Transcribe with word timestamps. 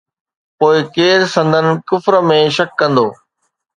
پوءِ 0.57 0.77
ڪير 0.95 1.21
سندن 1.33 1.67
ڪفر 1.89 2.13
۾ 2.33 2.39
شڪ 2.57 2.69
ڪندو؟ 2.81 3.05